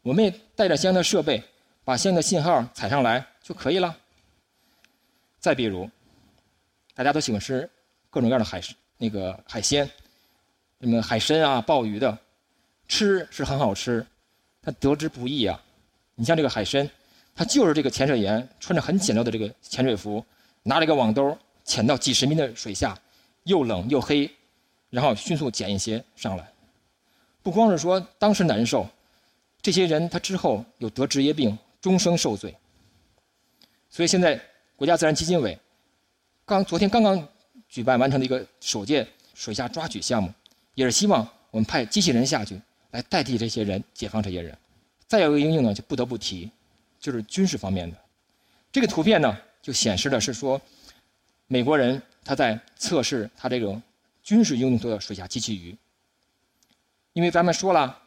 [0.00, 1.44] 我们也带着相应的设备，
[1.84, 3.94] 把相应的信号采上来就可以了。
[5.38, 5.86] 再比如，
[6.94, 7.68] 大家都喜欢吃
[8.08, 8.58] 各种各样的海
[8.96, 9.86] 那个海鲜，
[10.84, 12.18] 什么海参啊、鲍鱼的，
[12.86, 14.06] 吃是很好吃，
[14.60, 15.58] 但得之不易啊。
[16.14, 16.88] 你像这个海参，
[17.34, 20.22] 它就是这个潜水员穿着很简陋的这个潜水服，
[20.62, 22.94] 拿了一个网兜，潜到几十米的水下。
[23.44, 24.30] 又冷又黑，
[24.88, 26.50] 然后迅速捡一些上来。
[27.42, 28.86] 不光是说当时难受，
[29.60, 32.54] 这些人他之后有得职业病，终生受罪。
[33.90, 34.40] 所以现在
[34.76, 35.58] 国家自然基金委
[36.44, 37.26] 刚昨天刚刚
[37.68, 40.32] 举办完成的一个首届水下抓取项目，
[40.74, 42.60] 也是希望我们派机器人下去
[42.90, 44.56] 来代替这些人，解放这些人。
[45.06, 46.50] 再有一个应用呢，就不得不提，
[47.00, 47.96] 就是军事方面的。
[48.72, 50.60] 这个图片呢，就显示的是说
[51.46, 52.02] 美国人。
[52.26, 53.82] 他在测试他这种
[54.22, 55.76] 军事应用的水下机器鱼，
[57.12, 57.98] 因为咱们说了，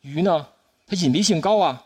[0.00, 0.48] 鱼呢
[0.86, 1.84] 它隐蔽性高啊，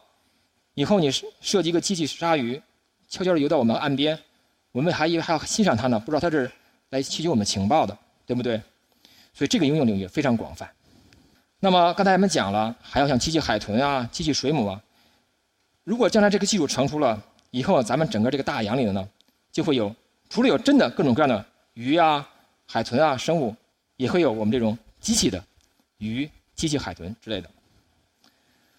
[0.75, 2.63] 以后你设计一个机器鲨鱼，
[3.09, 4.17] 悄悄地游到我们岸边，
[4.71, 6.49] 我们还以为还要欣赏它呢，不知道它是
[6.91, 8.63] 来吸取我们情报的，对不对？
[9.41, 10.71] 所以这个应用领域非常广泛。
[11.61, 14.79] 那么刚才咱们讲了，还要像机器海豚啊、机器水母啊，
[15.83, 17.19] 如果将来这个技术成熟了，
[17.51, 19.09] 以后咱们整个这个大洋里的呢，
[19.51, 19.97] 就会有
[20.29, 21.43] 除了有真的各种各样的。
[21.73, 22.29] 鱼啊，
[22.67, 23.57] 海豚啊，生物
[23.97, 25.43] 也会有我们这种机器的
[25.97, 27.49] 鱼、机器海豚之类的。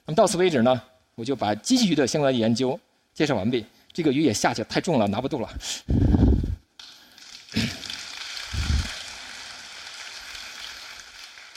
[0.06, 0.80] 那么到此为止呢，
[1.16, 2.80] 我就把机器鱼的相关研究
[3.16, 3.66] 介绍完毕。
[3.92, 5.50] 这个鱼也下去太重了，拿不动了。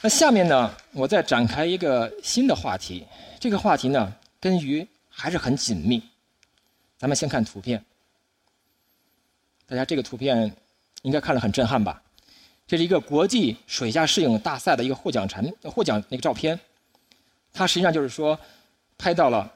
[0.05, 3.07] 那下面呢，我再展开一个新的话题。
[3.40, 6.03] 这个话题呢，跟鱼还是很紧密。
[6.99, 7.83] 咱们先看图片，
[9.64, 10.55] 大家这个图片。
[11.05, 12.03] 应该看了很震撼吧？
[12.67, 16.59] 这是一个国际水下摄影大赛的一个获奖产获奖那个照片，
[17.53, 18.38] 它实际上就是说，
[18.97, 19.53] 拍到了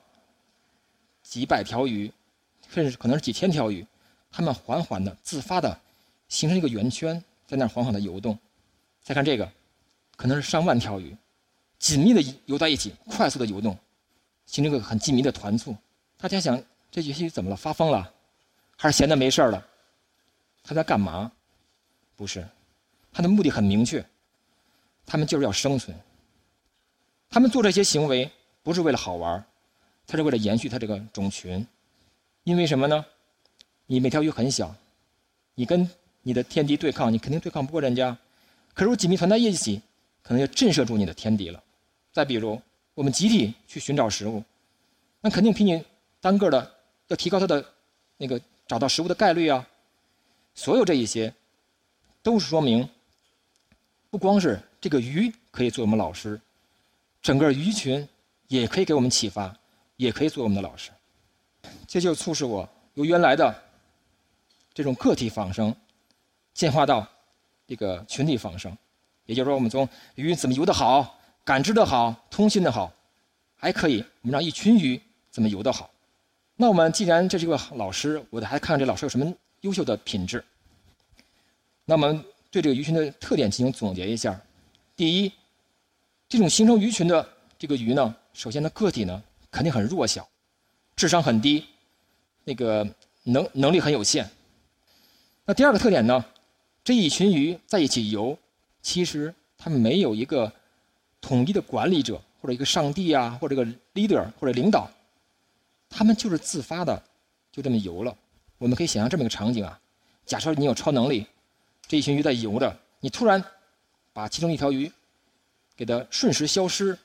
[1.23, 2.13] 几百条鱼，
[2.69, 3.87] 甚至可能是几千条鱼，
[4.31, 5.79] 它们缓缓的、自发的
[6.29, 8.39] 形成一个圆圈，在那儿缓缓的游动。
[9.03, 9.51] 再看这个，
[10.19, 11.17] 可能是上万条鱼，
[11.79, 13.79] 紧密的游在一起，快速的游动，
[14.47, 15.77] 形成一个很紧密的团簇。
[16.17, 17.55] 大家想，这些鱼怎么了？
[17.55, 18.13] 发疯了，
[18.77, 19.65] 还是闲的没事了？
[20.65, 21.31] 它在干嘛？
[22.17, 22.45] 不是，
[23.13, 24.05] 他的目的很明确，
[25.07, 25.97] 他们就是要生存。
[27.31, 28.29] 他们做这些行为
[28.65, 29.47] 不是为了好玩
[30.05, 31.65] 他是为了延续他这个种群。
[32.43, 33.07] 因为什么呢？
[33.87, 34.75] 你每条鱼很小，
[35.55, 35.89] 你跟
[36.23, 38.19] 你的天敌对抗，你肯定对抗不过人家。
[38.75, 39.81] 可是我紧密团在一起，
[40.29, 41.65] 可能要震慑住你的天敌了。
[42.13, 42.61] 再比如，
[42.93, 44.45] 我们集体去寻找食物，
[45.23, 45.83] 那肯定比你
[46.21, 46.75] 单个的
[47.07, 47.65] 要提高它的
[48.19, 49.67] 那个找到食物的概率啊。
[50.55, 51.33] 所有这一些。
[52.21, 52.87] 都是说明，
[54.11, 56.39] 不光是这个鱼可以做我们老师，
[57.23, 58.07] 整个鱼群
[58.49, 59.57] 也可以给我们启发，
[59.97, 60.91] 也可以做我们的老师。
[61.87, 63.63] 这就促使我由原来的
[64.75, 65.75] 这种个体仿生，
[66.53, 67.07] 进化到
[67.67, 68.77] 这个群体仿生。
[69.29, 72.91] 也就是说，我们从鱼怎么游得好、感知的好、通信的好，
[73.57, 74.99] 还可以我们让一群鱼
[75.31, 75.91] 怎么游得好。
[76.57, 80.43] 那我们既然这是一个老师，我得还看看这老师有什么优秀的品质。
[81.85, 84.41] 那我们对这个鱼群的特点进行总结一下。
[84.97, 85.33] 第一，
[86.27, 90.27] 这种形成鱼群的这个鱼呢，首先它个体呢肯定很弱小，
[90.97, 91.67] 智商很低，
[92.45, 92.89] 那个
[93.25, 94.27] 能能力很有限。
[95.45, 96.25] 那第二个特点呢，
[96.83, 98.39] 这一群鱼在一起游。
[98.89, 100.51] 其实他们没有一个
[101.21, 104.91] 统一的管理者，或者一个上帝啊，或者一个 leader 或者领导，
[105.91, 107.03] 他们就是自发的
[107.53, 108.17] 就这么游了。
[108.57, 109.79] 我们可以想象这么一个场景啊：
[110.25, 111.27] 假设你有超能力，
[111.87, 113.45] 这一群鱼在游着，你突然
[114.15, 114.91] 把其中一条鱼
[115.77, 116.99] 给它瞬时消失，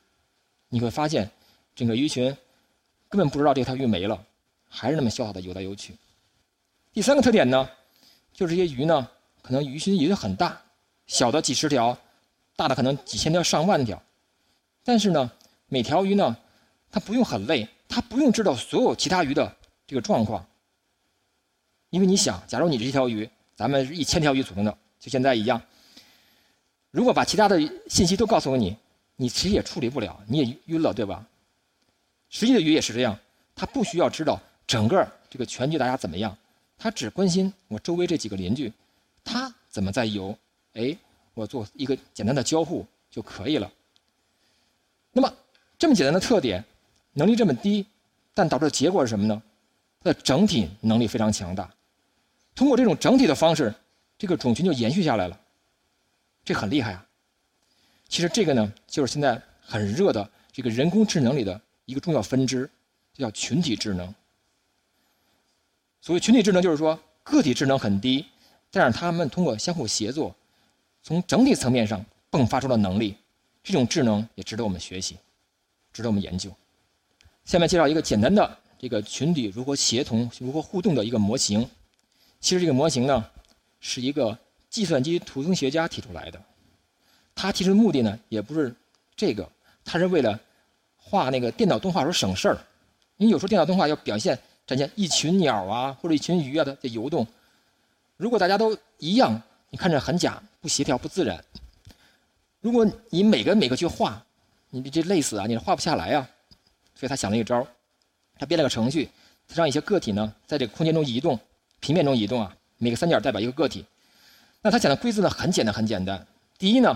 [0.69, 1.29] 你会发现
[1.75, 2.33] 整个鱼群
[3.09, 4.25] 根本不知道这条鱼没了，
[4.69, 5.93] 还是那么潇洒的游来游去。
[6.93, 7.69] 第三个特点呢，
[8.31, 9.05] 就是这些鱼呢，
[9.41, 10.57] 可能鱼群也很大。
[11.07, 11.97] 小的几十条，
[12.55, 14.01] 大的可能几千条、上万条，
[14.83, 15.31] 但是呢，
[15.67, 16.35] 每条鱼呢，
[16.91, 20.45] 它不用很累，它不用知道所有其他鱼的这个状况。
[21.89, 25.61] 因为你想，假如你这条鱼，咱们是一千条鱼组成的，就现在一样，
[26.89, 28.75] 如果把其他的信息都告诉了你，
[29.15, 31.25] 你其实也处理不了，你也晕了，对吧？
[32.29, 33.15] 实际的鱼也是这样，
[33.53, 36.35] 它不需要知道整个这个全局大家怎么样，
[36.77, 38.73] 它只关心我周围这几个邻居，
[39.23, 40.35] 它怎么在游。
[40.73, 40.97] 哎，
[41.33, 43.71] 我做一个简单的交互就可以了。
[45.11, 45.33] 那么
[45.77, 46.63] 这么简单的特点，
[47.13, 47.85] 能力这么低，
[48.33, 49.41] 但导致的结果是什么呢？
[50.01, 51.71] 它的整体能力非常强大。
[52.55, 53.73] 通过这种整体的方式，
[54.17, 55.39] 这个种群就延续下来了。
[56.43, 57.07] 这很厉害啊！
[58.09, 62.69] 其实这个呢，就是现在很热的这个人工智能里的一个重要分支，
[63.13, 64.13] 叫群体智能。
[66.01, 68.25] 所谓群体智能，就是说个体智能很低，
[68.71, 70.35] 但是他们通过相互协作。
[71.03, 73.17] 从整体层面上迸发出了能力，
[73.61, 75.17] 这种智能也值得我们学习，
[75.91, 76.49] 值得我们研究。
[77.43, 81.69] 下面介绍一个简单的这个群体如何协同、如何互动的一个模型。
[82.39, 83.29] 其实这个模型呢，
[83.81, 84.37] 是一个
[84.69, 86.41] 计算机图形学家提出来的。
[87.35, 88.73] 他其实目的呢，也不是
[89.13, 89.47] 这个，
[89.83, 90.39] 他是为了
[90.95, 92.57] 画那个电脑动画时候省事儿。
[93.17, 97.27] 你有时候电脑动画要表现展现一群鸟啊或者一群鱼啊的在游动，
[98.15, 99.41] 如果大家都一样。
[99.73, 101.43] 你看着很假，不协调，不自然。
[102.61, 104.23] 如果你每个每个去画，
[104.69, 105.47] 你这累死啊！
[105.47, 106.29] 你画不下来啊。
[106.93, 107.65] 所以他想了一个招
[108.37, 109.09] 他编了个程序，
[109.47, 111.39] 他让一些个体呢在这个空间中移动，
[111.79, 112.55] 平面中移动啊。
[112.77, 113.83] 每个三角代表一个个体。
[114.61, 116.23] 那他讲的规则呢很简单，很简单。
[116.59, 116.95] 第一呢，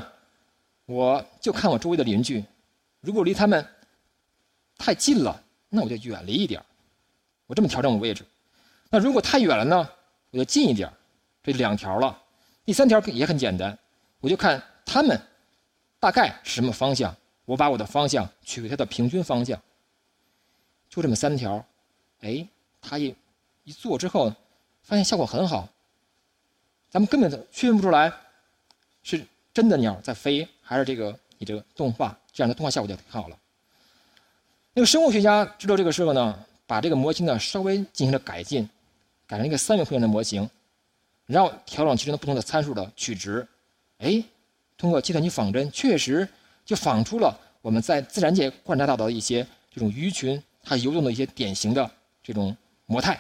[0.86, 2.46] 我就看我周围的邻居，
[3.02, 3.68] 如果离他们
[4.78, 6.64] 太近了，那我就远离一点
[7.48, 8.24] 我这么调整我位置。
[8.92, 9.90] 那如果太远了呢，
[10.30, 10.88] 我就近一点
[11.42, 12.22] 这两条了。
[12.68, 13.80] 第三条也很简单，
[14.20, 15.18] 我就看他们
[16.02, 19.58] 大概是什么方向，我把我的方向取为它的平均方向。
[20.90, 21.66] 就这么三条，
[22.20, 22.46] 哎，
[22.82, 23.16] 他一
[23.64, 24.30] 一做之后，
[24.84, 25.70] 发现效果很好。
[26.90, 28.12] 咱们根本区分不出来
[29.02, 33.40] 是真的鸟在飞，还是这个你这个动画，这样的动画效果就很好了。
[34.74, 38.70] 那个生物学家知道这个事了呢，把这个模型呢稍微进行了改进，
[39.26, 40.50] 改成一个三维空间的模型。
[41.28, 43.46] 然后调整其中的不同的参数的取值，
[43.98, 44.24] 哎，
[44.78, 46.28] 通过计算机仿真，确实
[46.66, 51.92] 就仿出了我们在自然界观察到的一些这种鱼群它游动的一些典型的
[52.24, 53.20] 这种模态，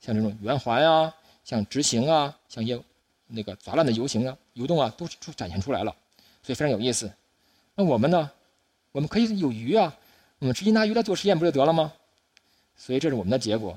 [0.00, 1.12] 像这种圆环啊，
[1.44, 2.80] 像直行啊，像一些
[3.26, 5.94] 那个杂乱的游行啊、游动啊，都都展现出来了，
[6.40, 7.12] 所以非常有意思。
[7.74, 8.30] 那我们呢，
[8.92, 9.92] 我们可以有鱼啊，
[10.38, 11.92] 我们直接拿鱼来做实验不就得了吗？
[12.76, 13.76] 所以这是我们的结果。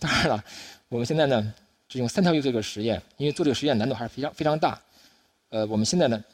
[0.00, 0.44] 当然了，
[0.88, 1.54] 我们现在呢。
[1.90, 4.80] 只用三条鱼做这个实验，因为做这个实验难度还是非常非常大。
[5.48, 6.24] 呃，我们现在呢，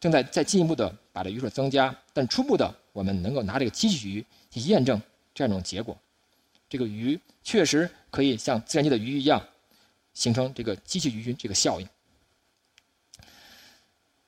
[0.00, 5.00] 正在再进一步的把这鱼数增加，但初步的我们能够拿这个机器鱼去验证
[5.32, 5.96] 这样一种结果。
[6.68, 9.40] 这个鱼确实可以像自然界的鱼一样，
[10.12, 11.88] 形成这个机器鱼群这个效应。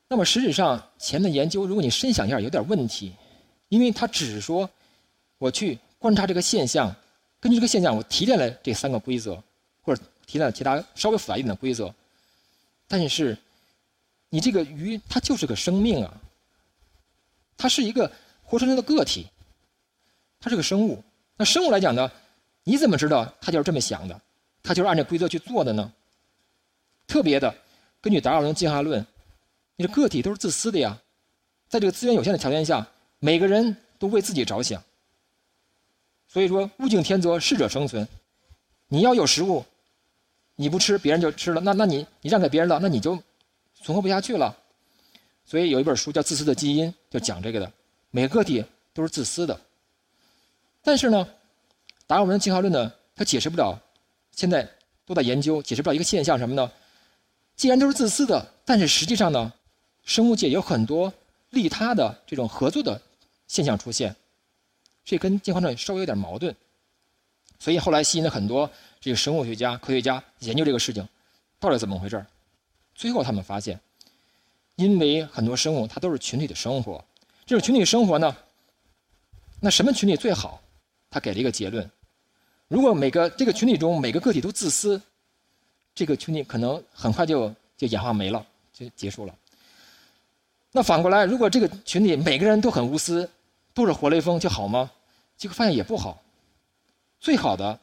[0.07, 3.13] 那么实质上前面的研究，如果你深想一下，有点问题，
[3.69, 4.71] 因为它只是说
[5.39, 6.95] 我去观察这个现象，
[7.41, 9.43] 根据这个现象我提炼了这三个规则，
[9.83, 10.01] 或者。
[10.29, 11.93] 提了其他稍微复杂一点的规则，
[12.87, 13.37] 但是
[14.29, 16.21] 你这个鱼它就是个生命啊，
[17.57, 18.13] 它是一个
[18.45, 19.27] 活生生的个体，
[20.39, 21.03] 它是个生物。
[21.37, 22.13] 那生物来讲呢，
[22.63, 24.21] 你怎么知道它就是这么想的？
[24.63, 25.91] 它就是按照规则去做的呢？
[27.07, 27.55] 特别的，
[28.03, 29.07] 根据达尔文进化论，
[29.77, 31.01] 你的个体都是自私的呀，
[31.69, 32.87] 在这个资源有限的条件下，
[33.19, 34.85] 每个人都为自己着想。
[36.29, 38.07] 所以说，物竞天择，适者生存。
[38.89, 39.65] 你要有食物，
[40.61, 41.61] 你不吃，别人就吃了。
[41.61, 43.17] 那那你你让给别人了，那你就
[43.81, 44.57] 存活不下去了。
[45.47, 47.73] 所以有一本书叫《自私的基因》，就讲这个的。
[48.11, 49.59] 每个个体都是自私的。
[50.83, 51.29] 但是呢，
[52.09, 53.81] 达尔文的进化论呢，它解释不了。
[54.33, 54.69] 现在
[55.07, 56.71] 都在研究，解释不了一个现象什么呢？
[57.55, 59.53] 既然都是自私的，但是实际上呢？
[60.05, 61.13] 生物界有很多
[61.51, 62.99] 利他的这种合作的
[63.47, 64.17] 现象出现，
[65.05, 66.57] 这跟进化论稍微有点矛盾，
[67.59, 71.07] 所以后来吸引了很多这个生物学家、科学家研究这个事情，
[71.59, 72.25] 到底怎么回事
[72.95, 73.79] 最后他们发现，
[74.77, 77.05] 因为很多生物它都是群体的生活，
[77.47, 78.37] 这种群体生活呢，
[79.61, 80.61] 那什么群体最好？
[81.11, 81.91] 他给了一个结论：
[82.69, 85.01] 如果每个这个群体中每个个体都自私，
[85.95, 89.35] 这个群体可能很快就就演化没了，就结束了。
[90.73, 93.29] 那反过来，如果这个群体每个人都很无私，
[93.73, 94.91] 都是活雷锋就好吗？
[95.37, 96.21] 结果发现也不好。
[97.19, 97.81] 最好的、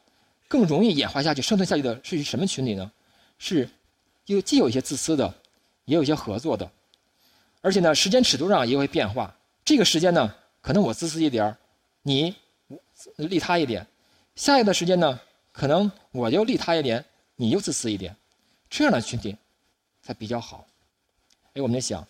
[0.47, 2.91] 更容易演化下去、生存下去的是什么群体呢？
[3.37, 3.69] 是，
[4.25, 5.33] 又既有一些自私的，
[5.85, 6.71] 也有一些合作的，
[7.61, 9.35] 而且呢，时间尺度上也会变化。
[9.63, 11.57] 这个时间呢，可能我自私一点儿，
[12.03, 12.35] 你
[13.17, 13.83] 利他一点；
[14.35, 15.19] 下一段时间呢，
[15.51, 17.03] 可能我就利他一点，
[17.35, 18.15] 你又自私一点，
[18.69, 19.35] 这样的群体
[20.01, 20.67] 才比较好。
[21.53, 22.07] 哎，我们在想。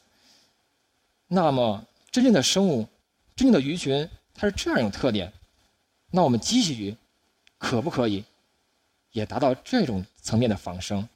[1.28, 2.88] 那么，真正的生物，
[3.36, 5.34] 真正的鱼群，它是这样一种特点。
[6.12, 6.95] 那我们机器鱼，
[7.65, 8.23] 可不可以
[9.12, 11.10] 也达到这种层面的仿生？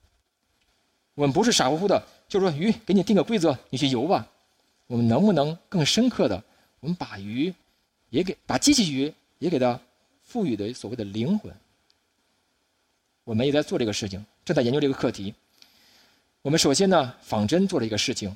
[1.14, 4.28] 我们不是傻乎乎的，就是说鱼给你定个规则，你去游吧。
[4.88, 6.44] 我们能不能更深刻的，
[6.80, 7.54] 我们把鱼
[8.10, 9.80] 也给把机器鱼也给它
[10.24, 11.54] 赋予的所谓的灵魂？
[13.26, 15.32] 我们也在做这个事情，正在研究这个课题。
[16.42, 18.36] 我们首先呢，仿真做了一个事情。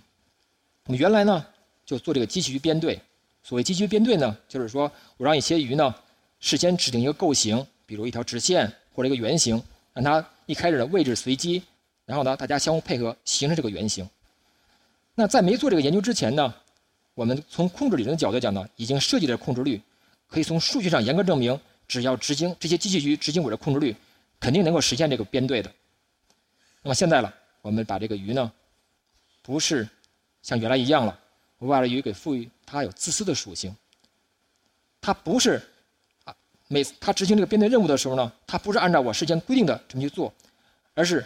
[0.85, 1.45] 我们原来呢。
[1.85, 2.97] 就做这个机器鱼编队。
[3.43, 5.93] 所谓机器鱼编队呢，就是说我让一些鱼呢
[6.39, 9.61] 事先指定一个构型，比如一条直线或者一个圆形，
[9.93, 11.63] 让它一开始的位置随机，
[12.05, 14.07] 然后呢大家相互配合形成这个圆形。
[15.15, 16.53] 那在没做这个研究之前呢，
[17.13, 19.81] 我们从控制理论的角度讲呢，已经设计了控制率，
[20.27, 23.95] 可以从数据上严格证明，只要执行这些机器鱼执行我的控制率，
[24.39, 25.71] 肯定能够实现这个编队的。
[26.81, 28.51] 那么现在了，我们把这个鱼呢，
[29.41, 29.87] 不是
[30.41, 31.19] 像原来一样了。
[31.59, 33.73] 我把这鱼给赋予它有自私的属性。
[34.99, 35.61] 它不是，
[36.67, 40.33] 每次他执行这个编队任务的时候呢，他不是按照我事先规定的这么去做，
[40.93, 41.25] 而是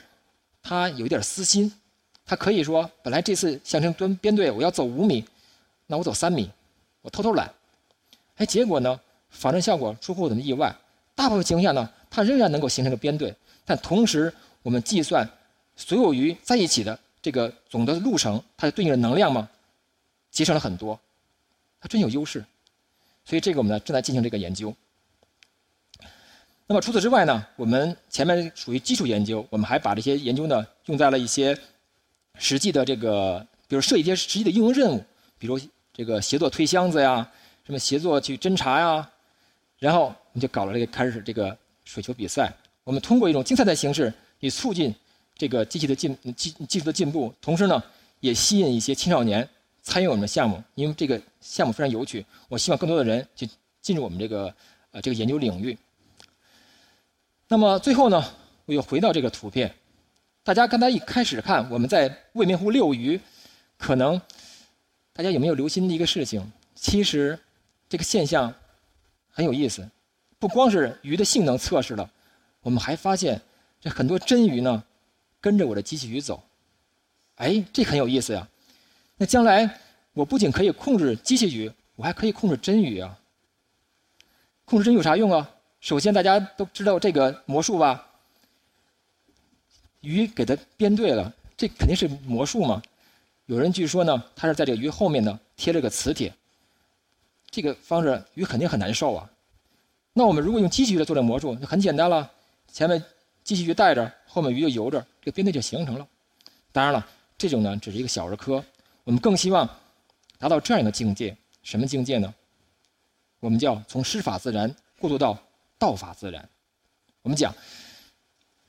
[0.62, 1.72] 他有一点私心。
[2.26, 5.24] 他可以说，本来这次象征蹲编队我要走五米，
[5.86, 6.50] 那我走三米，
[7.02, 7.50] 我偷偷懒。
[8.36, 10.76] 哎，结果呢，仿真效果出乎我们的意外。
[11.16, 15.28] 大部分情况下呢，它仍然能够形成个编队，但同时我们计算
[15.78, 19.48] 所有鱼在一起的这个总的路程，它对应的能量嘛。
[20.30, 21.00] 节省了很多，
[21.80, 22.44] 它真有优势，
[23.24, 24.76] 所以这个我们呢正在进行这个研究。
[26.70, 31.58] 那么除此之外呢，我们前面属于基础研究，我们还把这些研究呢用在了一些
[32.38, 35.02] 实际的这个，比如设一些实际的应用任务，
[35.40, 35.58] 比如
[35.94, 37.26] 这个协作推箱子呀，
[37.66, 39.10] 什么协作去侦查呀，
[39.80, 42.54] 然后我们就搞了这个开始这个水球比赛。
[42.84, 44.94] 我们通过一种竞赛的形式，以促进
[45.38, 47.82] 这个机器的进技技术的进步，同时呢
[48.20, 49.48] 也吸引一些青少年。
[49.84, 53.50] 参与我们的项目，因为这个项目非常有趣，我希望更多的人去
[53.82, 54.54] 进入我们这个
[54.92, 55.78] 呃这个研究领域。
[57.50, 58.22] 那么最后呢，
[58.66, 59.74] 我又回到这个图片，
[60.44, 63.20] 大家刚才一开始看我们在未名湖遛鱼，
[63.78, 64.22] 可能
[65.14, 66.52] 大家有没有留心的一个事情？
[66.76, 67.40] 其实
[67.88, 68.54] 这个现象
[69.30, 69.90] 很有意思，
[70.38, 72.10] 不光是鱼的性能测试了，
[72.62, 73.42] 我们还发现
[73.80, 74.84] 这很多真鱼呢
[75.40, 76.44] 跟着我的机器鱼走，
[77.36, 78.46] 哎，这很有意思呀。
[79.16, 79.80] 那将来
[80.12, 83.18] 我不仅可以控制机器鱼，我还可以控制真鱼啊！
[84.66, 85.50] 控制真有啥用啊？
[85.80, 88.06] 首先大家都知道这个魔术吧？
[90.02, 92.82] 鱼给它编对了，这肯定是魔术嘛。
[93.46, 96.34] 有人据说呢，他是在这个鱼后面呢贴了个磁铁，
[97.50, 99.30] 这个方式鱼肯定很难受啊。
[100.14, 102.32] 那我们如果用机器鱼来做这魔术，那很简单了，
[102.72, 103.04] 前面
[103.44, 106.08] 机器鱼带着，后面鱼就游着，这个编队就形成了。
[106.72, 107.08] 当然了，
[107.38, 108.64] 这种呢只是一个小儿科。
[109.04, 109.68] 我们更希望
[110.38, 112.34] 达到这样一个境界，什么境界呢？
[113.40, 115.38] 我们叫从师法自然过渡到
[115.78, 116.48] 道法自然。
[117.22, 117.54] 我们讲，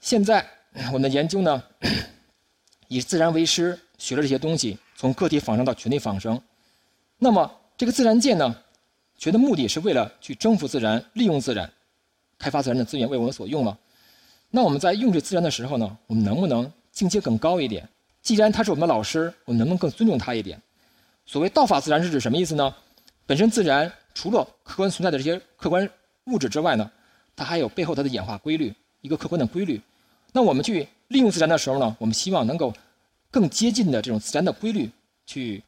[0.00, 0.46] 现在
[0.86, 1.62] 我们的研究呢，
[2.88, 6.40] 以自然为师，学了这些东西，从个体仿生到群体仿生。
[7.18, 8.56] 那么这个自然界呢，
[9.16, 11.70] 学的目的是为了去征服自然，利用自然，
[12.38, 13.78] 开发自然的资源为我们所用吗？
[14.50, 17.88] 那我们在用这自然的时候呢，我们能不能境界更高一点？
[18.22, 20.60] 既然他是我们的老师，我们能不能更尊重他一点？
[21.26, 22.74] 所谓道法自然是指什么意思呢？
[23.26, 25.88] 本身自然除了客观存在的这些客观
[26.24, 26.90] 物质之外呢，
[27.38, 29.80] 它还有背后它的演化规律，一个客观的规律。
[30.32, 32.74] 那我们去利用自然的时候呢，我们希望能够
[33.30, 34.90] 更接近的这种自然的规律
[35.24, 35.62] 去，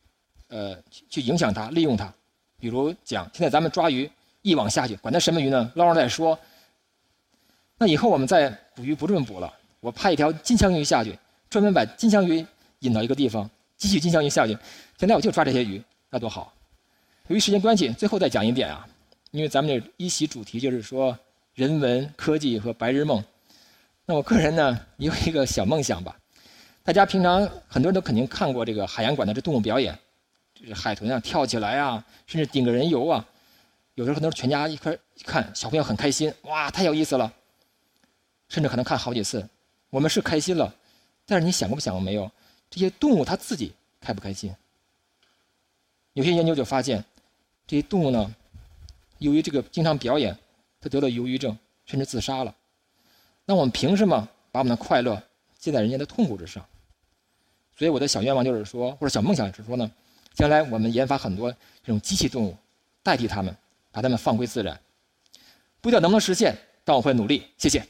[0.49, 0.77] 呃，
[1.09, 2.13] 去影响它，利用它。
[2.59, 4.11] 比如讲，现在咱们抓鱼，
[4.43, 5.71] 一网下去，管它什么鱼呢？
[5.77, 6.37] 捞上再说。
[7.79, 11.17] 那以后我们再捕鱼不这么捕了，我派一条金枪鱼下去，
[11.49, 12.45] 专门把金枪鱼
[12.81, 14.59] 引到一个地方，继续金枪鱼下去。
[14.99, 16.53] 现在我就抓这些鱼，那多好。
[17.29, 18.87] 由于时间关系，最后再讲一点啊，
[19.31, 21.17] 因为咱们这一席主题就是说
[21.61, 23.23] 人文科技和白日梦。
[24.07, 26.19] 那我个人呢， 有一个小梦想吧。
[26.83, 29.95] 大家平常很多人都肯定看过这个海洋馆的这动物表演，
[30.55, 33.23] 就是海豚啊跳起来啊，甚至顶个人游啊。
[33.95, 37.31] 有时候很多全家一块一看，小朋友很开心，哇，太有意思了。
[38.49, 39.47] 甚至可能看好几次。
[39.91, 40.75] 我们是开心了，
[41.27, 42.31] 但是你想过不想过没有？
[42.71, 44.51] 这些动物它自己开不开心？
[46.15, 47.05] 有些研究就发现，
[47.67, 48.35] 这些动物呢，
[49.19, 50.35] 由于这个经常表演，
[50.81, 51.57] 他得了忧郁症，
[51.87, 52.55] 甚至自杀了。
[53.45, 55.23] 那我们凭什么把我们的快乐
[55.59, 56.65] 建在人家的痛苦之上？
[57.77, 59.91] 所以我的小愿望就是说，或者小梦想是说呢，
[60.35, 62.57] 将来我们研发很多这种机器动物，
[63.03, 63.55] 代替它们，
[63.91, 64.79] 把它们放归自然。
[65.81, 67.47] 不知道能不能实现，但我会努力。
[67.57, 67.83] 谢谢。